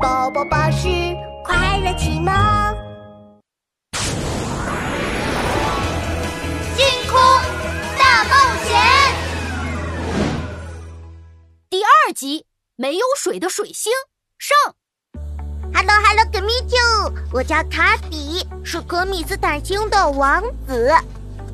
[0.00, 0.88] 宝宝巴士
[1.44, 2.32] 快乐启蒙，
[6.74, 7.20] 星空
[7.96, 8.34] 大冒
[8.64, 8.74] 险
[11.70, 12.44] 第二集：
[12.76, 13.92] 没有水的水星
[14.38, 14.56] 上。
[15.72, 20.92] Hello Hello g m e t you，我叫卡比，是可米斯坦星的王子。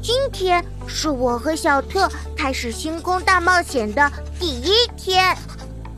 [0.00, 5.36] 今天是我和小特开始星空大冒险的第一天。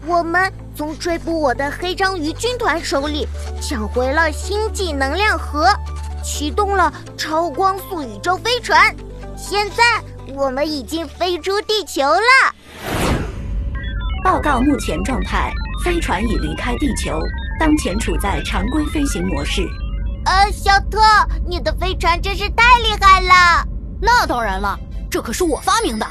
[0.04, 3.28] 我们从追捕我的黑章鱼军团手里
[3.60, 5.68] 抢回了星际能量核，
[6.24, 8.94] 启动了超光速宇宙飞船。
[9.36, 9.82] 现在
[10.34, 12.54] 我们已经飞出地球了。
[14.24, 15.52] 报告目前状态，
[15.84, 17.20] 飞船已离开地球，
[17.60, 19.62] 当前处在常规飞行模式。
[20.24, 21.00] 呃，小特，
[21.46, 23.66] 你的飞船真是太厉害了！
[24.00, 24.78] 那当然了，
[25.10, 26.06] 这可是我发明的。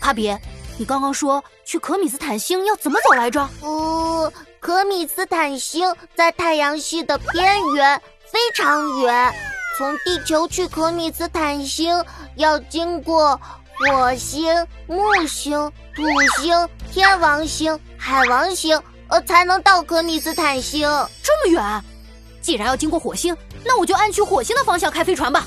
[0.00, 0.34] 卡比，
[0.76, 3.48] 你刚刚说去可米斯坦星要怎么走来着？
[3.60, 9.32] 呃，可米斯坦星在太阳系的边缘，非常远。
[9.78, 12.04] 从地球去可米斯坦星
[12.36, 13.40] 要经过
[13.78, 16.02] 火星、木星、土
[16.40, 20.88] 星、天王星、海王星，呃，才能到可米斯坦星。
[21.22, 21.84] 这么远，
[22.40, 25.44] 既然要经过火星，那我就按去火星的方向开飞船吧。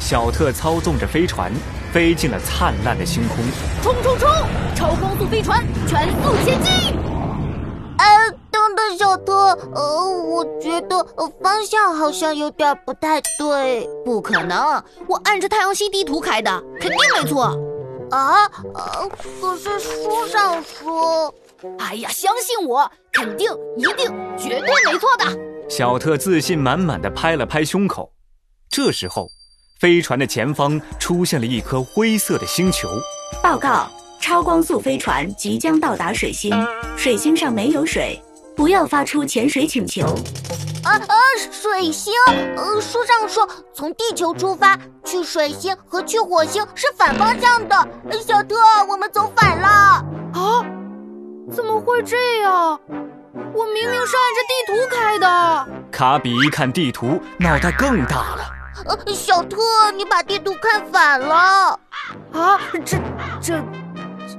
[0.00, 1.52] 小特操纵着飞船
[1.94, 3.36] 飞进了灿烂的星空，
[3.80, 4.28] 冲冲冲！
[4.74, 6.92] 超光速飞船全速前进！
[7.98, 9.32] 呃，等等，小特，
[9.72, 13.88] 呃，我觉得呃方向好像有点不太对。
[14.04, 16.50] 不可能，我按着太阳系地图开的，
[16.80, 17.44] 肯定没错。
[18.10, 19.08] 啊，呃，
[19.40, 21.32] 可是书上说……
[21.78, 25.24] 哎呀，相信我，肯定、一定、绝对没错的。
[25.70, 28.10] 小特自信满满的拍了拍胸口。
[28.68, 29.28] 这时候，
[29.78, 32.88] 飞船的前方出现了一颗灰色的星球。
[33.42, 36.52] 报告，超光速飞船即将到达水星，
[36.96, 38.20] 水星上没有水，
[38.56, 40.06] 不要发出潜水请求。
[40.84, 41.14] 啊啊！
[41.50, 42.12] 水星，
[42.56, 47.88] 呃，书上说从地球出发去水星和去火星是反方向的。
[48.24, 48.54] 小特，
[48.88, 49.68] 我们走反了。
[49.68, 50.64] 啊？
[51.52, 52.78] 怎么会这样？
[53.54, 55.68] 我明明是按着地图开的。
[55.90, 58.53] 卡比一看地图，脑袋更大了。
[58.84, 59.58] 呃，小特，
[59.96, 61.78] 你把地图看反了。
[62.32, 62.98] 啊，这
[63.40, 63.54] 这，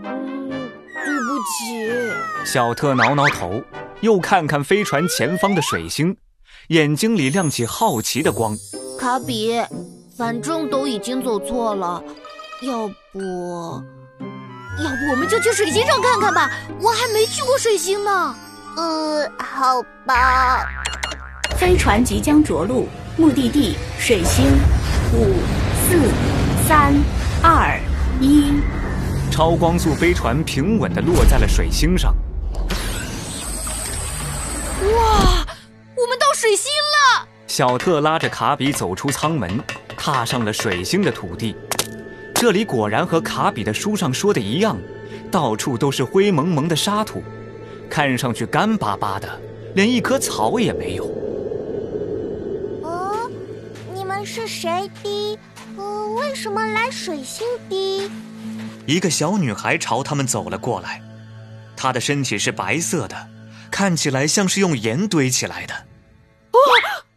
[0.04, 2.14] 嗯，对不起。
[2.46, 3.62] 小特挠挠头，
[4.02, 6.16] 又看看飞船前方的水星，
[6.68, 8.56] 眼睛里亮起好奇的光。
[9.00, 9.62] 卡比，
[10.18, 12.04] 反正都已经走错了，
[12.62, 13.20] 要不，
[14.84, 16.52] 要不我们就去水星上看看吧？
[16.82, 18.36] 我还没去过水星呢。
[18.76, 20.68] 呃，好吧。
[21.58, 24.46] 飞船即将着陆，目的地水星。
[25.14, 25.36] 五、
[25.88, 26.10] 四、
[26.68, 26.94] 三、
[27.42, 27.80] 二、
[28.20, 28.52] 一。
[29.32, 32.14] 超光速飞船平稳地落在了水星上。
[34.82, 35.46] 哇，
[35.96, 37.28] 我们到水星了！
[37.48, 39.60] 小特拉着卡比走出舱门，
[39.96, 41.56] 踏上了水星的土地。
[42.34, 44.78] 这里果然和卡比的书上说的一样，
[45.32, 47.24] 到处都是灰蒙蒙的沙土，
[47.90, 49.40] 看上去干巴巴的，
[49.74, 51.10] 连一棵草也没有。
[54.26, 55.40] 是谁的？
[55.78, 58.10] 呃，为什么来水星滴？
[58.88, 61.02] 一个小女孩朝他们走了过来，
[61.78, 63.28] 她的身体是白色的，
[63.70, 65.74] 看起来像是用盐堆起来的。
[65.74, 66.60] 哦，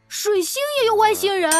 [0.08, 1.50] 水星也有外星人？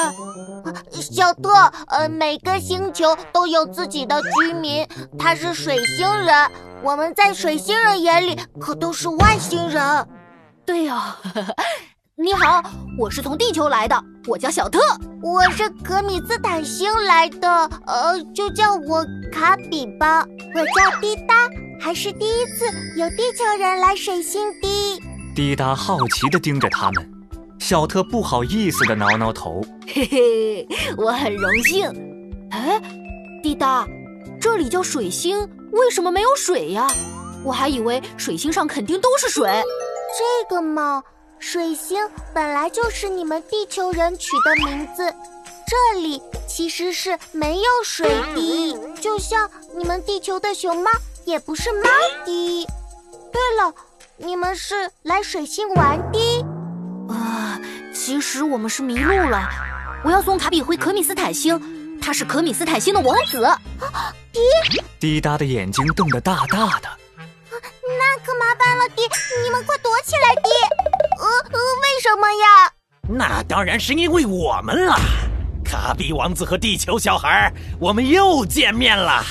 [0.92, 1.50] 小特，
[1.88, 4.86] 呃，每个星球都有自己的居民，
[5.18, 6.50] 他是水星人，
[6.82, 10.08] 我们在水星人眼里可都是外星人。
[10.66, 11.54] 对呀、哦，
[12.16, 12.62] 你好，
[12.98, 14.78] 我是从地球来的，我叫小特。
[15.22, 17.48] 我是可米斯坦星来的，
[17.86, 20.22] 呃，就叫我卡比吧。
[20.54, 21.34] 我叫滴答，
[21.80, 22.66] 还是第一次
[22.96, 25.00] 有地球人来水星滴。
[25.34, 27.10] 滴答好奇地盯着他们，
[27.58, 29.64] 小特不好意思地挠挠头。
[29.86, 31.88] 嘿嘿，我很荣幸。
[32.50, 32.80] 哎，
[33.42, 33.88] 滴答，
[34.38, 35.40] 这里叫水星，
[35.72, 36.86] 为什么没有水呀？
[37.44, 39.48] 我还以为水星上肯定都是水。
[40.18, 41.02] 这个嘛。
[41.40, 41.98] 水星
[42.34, 45.14] 本来就是你们地球人取的名字，
[45.66, 50.90] 这里其实是没有水滴，就像你们地球的熊猫
[51.24, 51.88] 也不是猫
[52.24, 52.66] 滴。
[53.32, 53.72] 对了，
[54.16, 56.44] 你们是来水星玩的？
[57.08, 59.48] 啊、呃，其实我们是迷路了，
[60.04, 63.44] 我要送卡比回可米斯坦星，他是可米斯坦星的王子。
[63.44, 63.58] 啊，
[64.32, 64.40] 滴
[65.00, 66.88] 滴答的眼睛瞪得大大的。
[67.50, 69.08] 那可麻烦了，爹，
[69.42, 70.52] 你们快躲起来，爹！
[71.18, 72.72] 呃呃，为什么呀？
[73.08, 74.94] 那当然是因为我们了，
[75.64, 79.12] 卡比王子和地球小孩，我们又见面了。
[79.12, 79.24] 啊，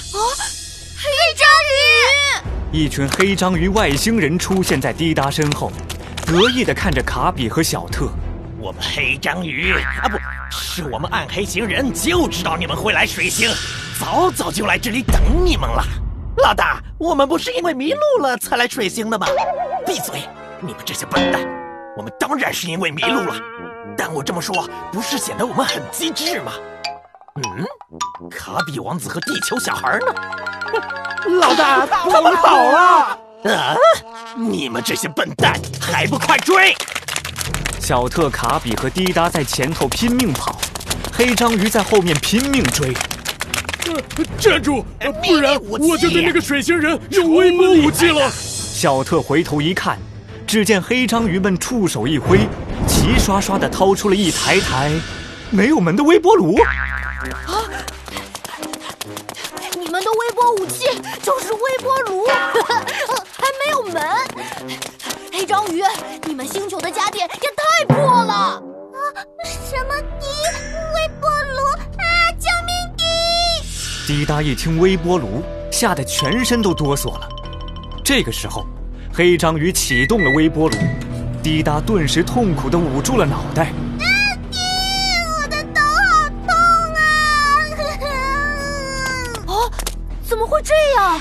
[0.97, 1.47] 黑章
[2.73, 2.77] 鱼！
[2.77, 5.71] 一群黑章鱼外星人出现在滴答身后，
[6.25, 8.09] 得意地看着卡比和小特。
[8.59, 10.17] 我们黑章鱼啊，不
[10.51, 13.49] 是我们暗黑行人，就知道你们会来水星，
[13.97, 15.81] 早早就来这里等你们了。
[16.37, 19.25] 老大，我们不是因为迷路了才来水星的吗？
[19.85, 20.21] 闭嘴！
[20.59, 21.39] 你们这些笨蛋，
[21.97, 23.35] 我们当然是因为迷路了。
[23.97, 26.51] 但我这么说，不是显得我们很机智吗？
[27.37, 30.05] 嗯，卡比王子和地球小孩呢？
[31.39, 33.19] 老大，我们跑了！
[33.51, 33.75] 啊！
[34.35, 36.75] 你们这些笨蛋，还不快追！
[37.79, 40.59] 小特、卡比和滴答在前头拼命跑，
[41.11, 42.93] 黑章鱼在后面拼命追。
[43.87, 44.85] 呃，站住！
[45.23, 48.29] 不然我就对那个水星人用微波武器了。
[48.29, 49.97] 小特回头一看，
[50.47, 52.47] 只见黑章鱼们触手一挥，
[52.87, 54.89] 齐刷刷地掏出了一台台
[55.49, 56.55] 没有门的微波炉。
[56.61, 56.71] 啊！
[59.77, 60.85] 你们的微波武器
[61.21, 62.25] 就是微波炉，
[63.35, 64.01] 还没有门。
[65.33, 65.81] 黑章鱼，
[66.23, 68.33] 你们星球的家电也太破了！
[68.33, 68.63] 啊，
[69.43, 70.27] 什么滴
[70.95, 71.61] 微波炉
[71.97, 72.31] 啊！
[72.39, 73.03] 救命滴！
[74.07, 77.27] 滴答一听微波炉，吓得全身都哆嗦了。
[78.01, 78.65] 这个时候，
[79.17, 80.77] 黑章鱼启动了微波炉，
[81.41, 83.63] 滴答顿时痛苦地捂住了脑袋。
[83.63, 83.73] 啊
[84.51, 84.59] 滴！
[85.41, 85.81] 我的头
[86.13, 86.53] 好痛
[89.47, 89.57] 啊！
[89.57, 89.57] 啊，
[90.23, 91.19] 怎么会这样？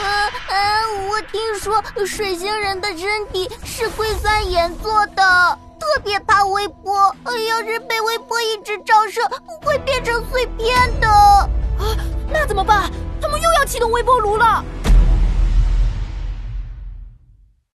[0.00, 0.80] 呃呃，
[1.10, 7.14] 我听说水星人的身体是硅酸盐做的，特别怕微波。
[7.50, 9.20] 要是被微波一直照射，
[9.60, 11.06] 会变成碎片的。
[11.06, 11.94] 啊，
[12.32, 12.90] 那怎么办？
[13.20, 14.64] 他们又要启动微波炉了。